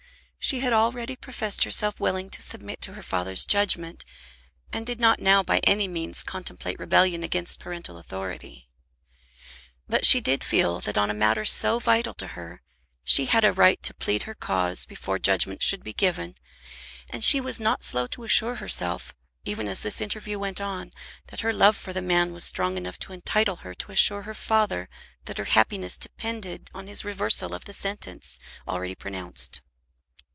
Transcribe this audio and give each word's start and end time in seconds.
She 0.43 0.61
had 0.61 0.73
already 0.73 1.15
professed 1.15 1.63
herself 1.65 1.99
willing 1.99 2.29
to 2.31 2.41
submit 2.41 2.81
to 2.81 2.93
her 2.93 3.03
father's 3.03 3.45
judgment, 3.45 4.03
and 4.73 4.85
did 4.87 4.99
not 4.99 5.19
now 5.21 5.43
by 5.43 5.59
any 5.59 5.87
means 5.87 6.23
contemplate 6.23 6.79
rebellion 6.79 7.21
against 7.23 7.59
parental 7.59 7.97
authority. 7.99 8.67
But 9.87 10.03
she 10.05 10.19
did 10.19 10.43
feel 10.43 10.79
that 10.81 10.97
on 10.97 11.09
a 11.09 11.13
matter 11.13 11.45
so 11.45 11.77
vital 11.79 12.13
to 12.15 12.29
her 12.29 12.63
she 13.03 13.27
had 13.27 13.45
a 13.45 13.53
right 13.53 13.81
to 13.83 13.93
plead 13.93 14.23
her 14.23 14.33
cause 14.33 14.85
before 14.87 15.19
judgment 15.19 15.61
should 15.63 15.83
be 15.85 15.93
given, 15.93 16.35
and 17.09 17.23
she 17.23 17.39
was 17.39 17.59
not 17.61 17.83
slow 17.83 18.05
to 18.07 18.23
assure 18.25 18.55
herself, 18.55 19.13
even 19.45 19.67
as 19.69 19.81
this 19.83 20.01
interview 20.01 20.37
went 20.39 20.59
on, 20.59 20.91
that 21.27 21.41
her 21.41 21.53
love 21.53 21.77
for 21.77 21.93
the 21.93 22.01
man 22.01 22.33
was 22.33 22.43
strong 22.43 22.75
enough 22.77 22.97
to 22.99 23.13
entitle 23.13 23.57
her 23.57 23.73
to 23.75 23.91
assure 23.91 24.23
her 24.23 24.33
father 24.33 24.89
that 25.25 25.37
her 25.37 25.45
happiness 25.45 25.97
depended 25.99 26.69
on 26.73 26.87
his 26.87 27.05
reversal 27.05 27.53
of 27.53 27.63
the 27.65 27.73
sentence 27.73 28.37
already 28.67 28.95
pronounced. 28.95 29.61